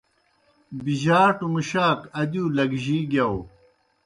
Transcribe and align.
بِجَاٹَوْ 0.83 1.47
مُشاک 1.53 1.99
ادِیؤ 2.19 2.45
لگجِی 2.55 2.97
گِیاؤ۔ 3.11 3.37